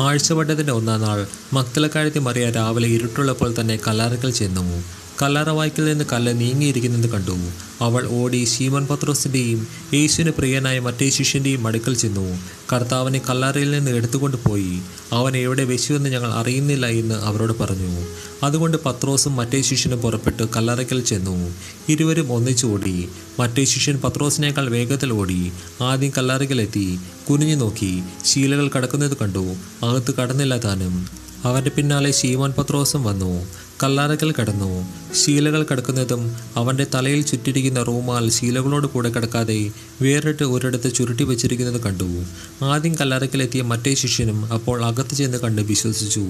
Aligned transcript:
ആഴ്ചവട്ടത്തിന്റെ 0.00 0.72
ഒന്നാം 0.72 1.00
നാൾ 1.00 1.26
മക്തലക്കാഴ്ത്തി 1.54 2.18
മറിയ 2.18 2.50
രാവിലെ 2.50 2.88
ഇരുട്ടുള്ളപ്പോൾ 2.88 3.54
തന്നെ 3.60 3.78
കല്ലാറക്കൽ 3.86 4.30
ചെന്നു 4.30 5.01
കല്ലറ 5.22 5.48
വായ്ക്കൽ 5.48 5.84
നിന്ന് 5.84 6.04
കല്ല് 6.12 6.40
നീങ്ങിയിരിക്കുന്നത് 6.40 7.10
കണ്ടു. 7.10 7.36
അവൾ 7.84 8.08
ഓടി 8.10 8.44
ശീമൻ 8.44 8.86
പത്രോസിന്റെയും 8.86 9.66
യേശുവിന് 9.94 10.30
പ്രിയനായ 10.30 10.78
മറ്റേ 10.78 11.10
ശിഷ്യന്റെയും 11.10 11.66
അടുക്കൽ 11.66 11.94
ചെന്നു. 11.94 12.38
കർത്താവിനെ 12.72 13.20
കല്ലറയിൽ 13.30 13.70
നിന്ന് 13.70 13.90
എടുത്തുകൊണ്ട് 13.90 14.36
പോയി. 14.48 14.80
അവൻ 15.12 15.36
എവിടെ 15.36 15.64
വെച്ചുവെന്ന് 15.64 16.10
ഞങ്ങൾ 16.10 16.32
അറിയുന്നില്ല 16.32 16.86
എന്ന് 16.86 17.14
അവരോട് 17.14 17.52
പറഞ്ഞു. 17.60 18.06
അതുകൊണ്ട് 18.42 18.78
പത്രോസും 18.86 19.36
മറ്റേ 19.36 19.62
ശിഷ്യനും 19.62 20.00
പുറപ്പെട്ട് 20.00 20.42
കല്ലറയ്ക്കൽ 20.56 21.00
ചെന്നു. 21.00 21.54
ഇരുവരും 21.88 22.32
ഒന്നിച്ചു 22.32 22.66
ഓടി. 22.66 23.08
മറ്റേ 23.40 23.64
ശിഷ്യൻ 23.64 24.00
പത്രോസിനേക്കാൾ 24.00 24.68
വേഗത്തിൽ 24.68 25.12
ഓടി. 25.12 25.52
ആദ്യം 25.82 26.12
കല്ലറയ്ക്കലെത്തി 26.18 26.98
കുനിഞ്ഞു 27.30 27.54
നോക്കി. 27.54 28.02
ശീലകൾ 28.24 28.70
കടക്കുന്നത് 28.76 29.16
കണ്ടു. 29.16 29.54
അകത്ത് 29.84 30.14
കടന്നില്ല 30.14 30.58
താനും. 30.58 31.22
അവന്റെ 31.44 31.70
പിന്നാലെ 31.70 32.10
ശീമോൻ 32.10 32.52
പത്രോസും 32.58 33.04
വന്നു. 33.04 33.46
കല്ലാറക്കൽ 33.82 34.34
കടന്നു. 34.40 34.86
ശീലകൾ 35.24 35.66
കടക്കുന്നതും 35.72 36.36
അവന്റെ 36.56 36.86
തലയിൽ 36.94 37.22
ചുറ്റിരിക്കുന്ന 37.22 37.82
റൂമാൽ 37.82 38.30
ശീലകളോട് 38.30 38.86
കൂടെ 38.86 39.10
കിടക്കാതെ 39.10 39.70
വേറിട്ട് 40.02 40.42
ഒരിടത്ത് 40.42 40.94
ചുരുട്ടി 40.94 41.24
വെച്ചിരിക്കുന്നത് 41.24 41.80
കണ്ടു. 41.80 42.24
ആദ്യം 42.64 42.94
കല്ലറക്കലെത്തിയ 42.94 43.62
മറ്റേ 43.62 43.94
ശിഷ്യനും 43.94 44.52
അപ്പോൾ 44.52 44.84
അകത്ത് 44.84 45.14
ചെന്ന് 45.14 45.38
കണ്ട് 45.38 45.62
വിശ്വസിച്ചു. 45.62 46.26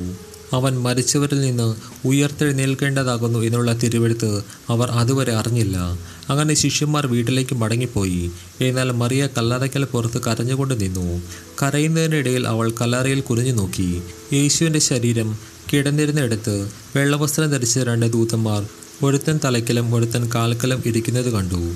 അവൻ 0.52 0.78
മരിച്ചവരിൽ 0.78 1.40
നിന്ന് 1.40 1.74
ഉയർത്തെഴുന്നേൽക്കേണ്ടതാകുന്നു 2.06 3.38
എന്നുള്ള 3.38 3.72
തിരുവെടുത്ത് 3.72 4.42
അവർ 4.68 4.90
അതുവരെ 4.90 5.32
അറിഞ്ഞില്ല. 5.32 5.76
അങ്ങനെ 6.28 6.54
ശിഷ്യന്മാർ 6.54 7.06
വീട്ടിലേക്ക് 7.06 7.54
മടങ്ങിപ്പോയി. 7.54 8.30
എന്നാൽ 8.60 8.90
മറിയ 8.90 9.28
കല്ലറയ്ക്കൽ 9.38 9.84
പുറത്ത് 9.84 10.22
കരഞ്ഞുകൊണ്ട് 10.22 10.80
നിന്നു. 10.80 11.22
കരയുന്നതിനിടയിൽ 11.62 12.48
അവൾ 12.48 12.72
കല്ലറയിൽ 12.80 13.20
കുനിഞ്ഞു 13.20 13.52
നോക്കി. 13.52 14.02
യേശുവിന്റെ 14.32 14.78
ശരീരം 14.78 15.51
കിടന്നിരുന്നിടത്ത് 15.72 16.70
വെള്ളവസ്ത്രം 16.96 17.50
ധരിച്ച 17.50 17.78
രണ്ട് 17.78 18.12
ദൂതന്മാർ 18.12 18.66
ഒരുത്തൻ 19.02 19.40
തലയ്ക്കലും 19.44 19.94
ഒരുത്തൻ 19.94 20.30
കാൽക്കലും 20.34 20.82
ഇരിക്കുന്നത് 20.86 21.30
കണ്ടു. 21.32 21.74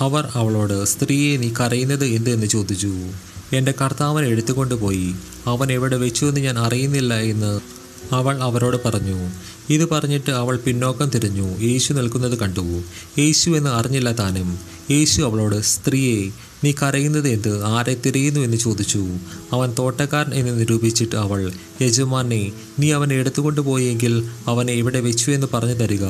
അവർ 0.00 0.28
അവളോട് 0.34 0.84
സ്ത്രീയെ 0.84 1.36
നീ 1.36 1.50
കരയുന്നത് 1.60 2.04
എന്ത്? 2.04 2.30
എന്ന് 2.30 2.46
ചോദിച്ചു. 2.46 2.94
എന്റെ 3.52 3.74
കർത്താവനെ 3.80 4.28
എടുത്തുകൊണ്ടുപോയി. 4.28 5.14
അവൻ 5.46 5.72
എവിടെ 5.72 5.96
വെച്ചു 5.96 6.26
എന്ന് 6.26 6.40
ഞാൻ 6.40 6.58
അറിയുന്നില്ല 6.58 7.14
എന്ന് 7.14 7.60
അവൾ 8.12 8.42
അവരോട് 8.42 8.76
പറഞ്ഞു. 8.84 9.30
ഇത് 9.70 9.88
പറഞ്ഞിട്ട് 9.88 10.30
അവൾ 10.30 10.56
പിന്നോക്കം 10.56 11.08
തിരിഞ്ഞു. 11.08 11.58
യേശു 11.58 11.92
നിൽക്കുന്നത് 11.92 12.38
കണ്ടു. 12.38 12.82
യേശു 13.18 13.50
എന്ന് 13.50 13.70
അറിഞ്ഞില്ല 13.70 14.12
താനും. 14.12 14.58
യേശു 14.90 15.22
അവളോട് 15.22 15.60
സ്ത്രീയെ 15.60 16.30
നീ 16.64 16.72
കരയുന്നത് 16.72 17.28
എന്ത്? 17.28 17.64
ആരെ 17.64 17.96
തിരയുന്നു 18.06 18.40
എന്ന് 18.40 18.56
ചോദിച്ചു. 18.56 19.06
അവൻ 19.52 19.74
തോട്ടക്കാരൻ 19.78 20.34
എന്ന് 20.34 20.60
നിരൂപിച്ചിട്ട് 20.60 21.16
അവൾ 21.16 21.52
യജമാനെ 21.82 22.52
നീ 22.78 22.92
അവനെ 22.92 23.14
എടുത്തുകൊണ്ട് 23.14 23.60
പോയെങ്കിൽ 23.60 24.28
അവനെ 24.46 24.72
ഇവിടെ 24.72 25.00
വെച്ചു 25.00 25.30
എന്ന് 25.30 25.46
പറഞ്ഞു 25.54 25.74
തരിക. 25.74 26.04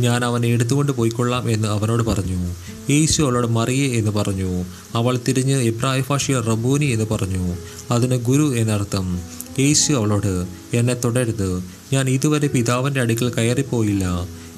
ഞാൻ 0.00 0.24
അവനെ 0.24 0.48
എടുത്തുകൊണ്ട് 0.48 0.92
പോയിക്കൊള്ളാം 0.92 1.50
എന്ന് 1.50 1.68
അവനോട് 1.68 2.02
പറഞ്ഞു. 2.02 2.54
യേശു 2.90 3.22
അവളോട് 3.22 3.46
മറിയെ 3.46 3.88
എന്ന് 3.88 4.10
പറഞ്ഞു. 4.10 4.64
അവൾ 4.94 5.20
തിരിഞ്ഞ് 5.28 5.56
ഇബ്രാഹിം 5.56 6.04
ഭാഷയിൽ 6.10 6.40
റബൂനി 6.40 6.84
എന്ന് 6.84 7.04
പറഞ്ഞു. 7.10 7.56
അതിന് 7.90 8.16
ഗുരു 8.16 8.56
എന്നർത്ഥം 8.56 9.20
യേശു 9.60 9.92
അവളോട് 9.92 10.32
എന്നെ 10.74 10.94
തുടരുത്. 10.94 11.48
ഞാൻ 11.92 12.10
ഇതുവരെ 12.10 12.48
പിതാവിന്റെ 12.48 13.00
അടുക്കൽ 13.00 13.28
കയറിപ്പോയില്ല. 13.34 14.04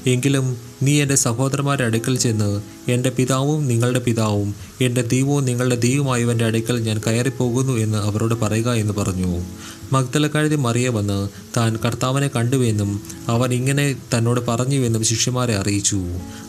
എങ്കിലും 0.07 0.72
നീ 0.83 1.03
എന്റെ 1.03 1.15
സഹോദരന്മാരുടെ 1.15 1.85
അടുക്കൽ 1.85 2.17
ചെന്ന് 2.17 2.63
എന്റെ 2.89 3.11
പിതാവും 3.11 3.69
നിങ്ങളുടെ 3.69 3.99
പിതാവും 3.99 4.55
എന്റെ 4.81 5.03
ദൈവവും 5.03 5.45
നിങ്ങളുടെ 5.45 5.77
ദൈവമായവന്റെ 5.77 6.45
അടുക്കൽ 6.45 6.81
ഞാൻ 6.81 7.01
കയറിപ്പോകുന്നു 7.07 7.73
എന്ന് 7.73 7.99
അവരോട് 7.99 8.35
പറയുക 8.35 8.73
എന്ന് 8.73 8.93
പറഞ്ഞു. 8.93 9.45
മക്തലക്കഴുതി 9.93 10.57
മറിയ 10.57 10.89
വന്ന് 10.89 11.29
താൻ 11.57 11.77
കർത്താവിനെ 11.85 12.29
കണ്ടുവെന്നും 12.29 13.01
അവൻ 13.29 13.55
ഇങ്ങനെ 13.55 13.97
തന്നോട് 14.15 14.41
പറഞ്ഞുവെന്നും 14.47 15.05
ശിഷ്യന്മാരെ 15.05 15.57
അറിയിച്ചു. 15.57 16.01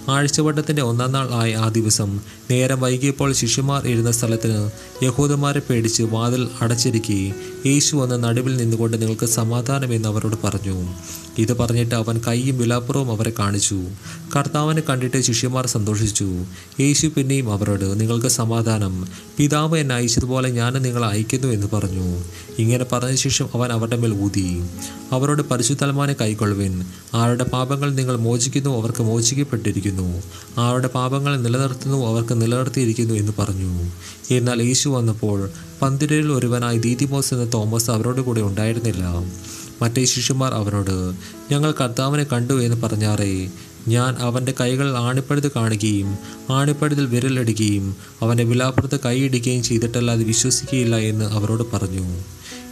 ആഴ്ചവട്ടത്തിന്റെ 0.09 0.81
ഒന്നാം 0.81 1.11
നാൾ 1.11 1.33
ആയ 1.33 1.53
ആ 1.55 1.67
ദിവസം 1.69 2.21
നേരം 2.51 2.81
വൈകിയപ്പോൾ 2.81 3.33
ശിഷ്യന്മാർ 3.33 3.87
ഇരുന്ന 3.87 4.11
സ്ഥലത്തിന് 4.11 4.71
യഹൂദന്മാരെ 5.03 5.61
പേടിച്ച് 5.69 6.03
വാതിൽ 6.03 6.47
അടച്ചിരിക്കെ 6.61 7.33
യേശു 7.65 7.95
വന്ന് 7.95 8.23
നടുവിൽ 8.23 8.57
നിന്നുകൊണ്ട് 8.57 9.01
നിങ്ങൾക്ക് 9.01 9.25
സമാധാനമെന്ന് 9.25 10.07
അവരോട് 10.07 10.35
പറഞ്ഞു. 10.43 10.87
ഇത് 11.37 11.57
പറഞ്ഞിട്ട് 11.57 11.95
അവൻ 11.95 12.21
കൈയും 12.27 12.57
വിലാപ്പുറവും 12.57 13.11
അവരെ 13.11 13.33
കാണിച്ചു. 13.39 13.83
കർത്താവിനെ 14.35 14.81
കണ്ടിട്ട് 14.89 15.21
ശിഷ്യന്മാർ 15.21 15.67
സന്തോഷിച്ചു. 15.67 16.45
യേശു 16.79 17.07
പിന്നെയും 17.07 17.53
അവരോട് 17.53 17.99
നിങ്ങൾക്ക് 17.99 18.27
സമാധാനം. 18.27 19.07
പിതാവ് 19.37 19.77
എന്നെ 19.77 19.95
അയച്ചതുപോലെ 19.95 20.49
ഞാൻ 20.49 20.73
നിങ്ങളെ 20.73 21.07
അയക്കുന്നു 21.07 21.47
എന്ന് 21.47 21.67
പറഞ്ഞു. 21.73 22.23
ഇങ്ങനെ 22.59 22.85
പറഞ്ഞ 22.91 23.15
ശേഷം 23.15 23.49
അവൻ 23.55 23.71
അവരുടെ 23.71 23.95
മേൽ 23.95 24.13
ഊതി. 24.13 24.63
അവരോട് 25.11 25.41
പരിശുദ്ധലമാനെ 25.41 26.15
കൈക്കൊള്ളുവിൻ. 26.21 26.83
ആരുടെ 27.13 27.43
പാപങ്ങൾ 27.43 27.93
നിങ്ങൾ 27.93 28.15
മോചിക്കുന്നു 28.15 28.77
അവർക്ക് 28.81 29.03
മോചിക്കപ്പെട്ടിരിക്കുന്നു. 29.03 30.23
ആരുടെ 30.57 30.87
പാപങ്ങൾ 30.87 31.41
നിലനിർത്തുന്നു 31.41 32.07
അവർക്ക് 32.07 32.41
നിലനിർത്തിയിരിക്കുന്നു 32.41 33.13
എന്ന് 33.13 33.31
പറഞ്ഞു. 33.39 33.89
എന്നാൽ 34.31 34.63
യേശു 34.63 34.89
വന്നപ്പോൾ 34.89 35.49
പന്തിരയിൽ 35.81 36.31
ഒരുവനായി 36.31 36.77
ദീതിമോസ് 36.77 37.33
എന്ന 37.33 37.53
തോമസ് 37.53 37.91
അവരോട് 37.91 38.21
കൂടെ 38.21 38.41
ഉണ്ടായിരുന്നില്ല. 38.41 39.03
മറ്റേ 39.81 40.05
ശിഷ്യന്മാർ 40.05 40.53
അവരോട് 40.53 41.13
ഞങ്ങൾ 41.51 41.73
കർത്താവിനെ 41.81 42.23
കണ്ടു 42.23 42.63
എന്ന് 42.63 42.81
പറഞ്ഞാറേ 42.81 43.49
ഞാൻ 43.87 44.15
അവന്റെ 44.19 44.53
കൈകൾ 44.61 44.97
ആണിപ്പഴുത് 44.97 45.51
കാണുകയും 45.51 46.17
ആണിപ്പഴുതിൽ 46.49 47.05
വിരലിടുകയും 47.05 47.95
അവന്റെ 48.21 48.43
വിലാപ്പുറത്ത് 48.43 48.99
കൈയിടുകയും 49.05 49.63
ചെയ്തിട്ടല്ലാതെ 49.63 50.23
വിശ്വസിക്കുകയില്ല 50.23 50.95
എന്ന് 50.95 51.25
അവരോട് 51.25 51.63
പറഞ്ഞു. 51.73 52.23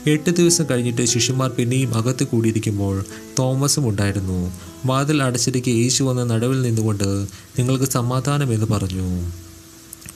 എട്ട് 0.09 0.29
ദിവസം 0.29 0.65
കഴിഞ്ഞിട്ട് 0.71 1.05
ശിഷ്യന്മാർ 1.05 1.49
പിന്നെയും 1.49 1.95
അകത്ത് 1.95 2.23
കൂടിയിരിക്കുമ്പോൾ 2.23 3.05
തോമസും 3.39 3.89
ഉണ്ടായിരുന്നു. 3.89 4.51
വാതിൽ 4.85 5.23
അടച്ചിരിക്കെ 5.23 5.69
യേശു 5.69 6.03
വന്ന 6.03 6.23
നടുവിൽ 6.23 6.61
നിന്നുകൊണ്ട് 6.61 7.27
നിങ്ങൾക്ക് 7.59 7.85
സമാധാനമെന്ന് 7.85 8.65
പറഞ്ഞു. 8.65 9.31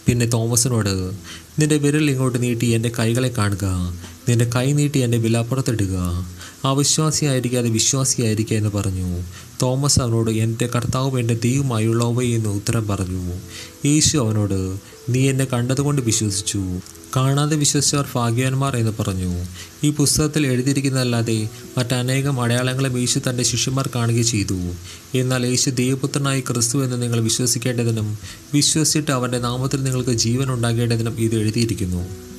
പിന്നെ 0.08 0.26
തോമസിനോട് 0.26 1.12
നിന്റെ 1.60 1.78
വിരൽ 1.78 2.12
ഇങ്ങോട്ട് 2.12 2.44
നീട്ടി 2.44 2.66
എന്റെ 2.66 2.92
കൈകളെ 3.00 3.28
കാണുക. 3.38 3.94
നിന്റെ 4.30 4.46
കൈ 4.56 4.72
നീട്ടി 4.72 5.00
എന്റെ 5.00 5.18
വിലാപ്പുറത്തിടുക. 5.18 6.26
അവിശ്വാസിയായിരിക്കാതെ 6.66 7.70
വിശ്വാസിയായിരിക്കുക 7.70 8.58
എന്ന് 8.58 8.70
പറഞ്ഞു. 8.70 9.22
തോമസ് 9.62 10.00
അവനോട് 10.00 10.32
എന്റെ 10.32 10.68
കർത്താവും 10.68 11.20
എന്റെ 11.20 11.34
ദൈവമായുള്ളവയെന്ന് 11.34 12.50
ഉത്തരം 12.50 12.88
പറഞ്ഞു. 12.88 13.34
യേശു 13.86 14.18
അവനോട് 14.18 14.78
നീ 15.10 15.30
എന്നെ 15.30 15.46
കണ്ടതുകൊണ്ട് 15.46 16.02
വിശ്വസിച്ചു. 16.02 16.80
കാണാതെ 17.16 17.56
വിശ്വസിച്ചവർ 17.56 18.06
ഭാഗ്യവാന്മാർ 18.16 18.76
എന്ന് 18.76 18.92
പറഞ്ഞു. 19.00 19.46
ഈ 19.84 19.90
പുസ്തകത്തിൽ 19.90 20.48
എഴുതിയിരിക്കുന്നതല്ലാതെ 20.48 21.50
മറ്റനേകം 21.78 22.42
അടയാളങ്ങളും 22.42 23.00
യേശു 23.00 23.20
തന്റെ 23.30 23.44
ശിഷ്യന്മാർ 23.44 23.90
കാണുകയും 23.96 24.26
ചെയ്തു. 24.26 24.74
എന്നാൽ 25.16 25.46
യേശു 25.46 25.70
ദൈവപുത്രനായി 25.70 26.42
ക്രിസ്തു 26.42 26.84
എന്ന് 26.84 27.02
നിങ്ങൾ 27.02 27.20
വിശ്വസിക്കേണ്ടതിനും 27.20 28.18
വിശ്വസിച്ചിട്ട് 28.54 29.12
അവന്റെ 29.12 29.40
നാമത്തിൽ 29.40 29.84
നിങ്ങൾക്ക് 29.84 30.10
ജീവൻ 30.10 30.54
ഉണ്ടാകേണ്ടതിനും 30.54 31.20
ഇത് 31.20 31.36
എഴുതിയിരിക്കുന്നു. 31.36 32.35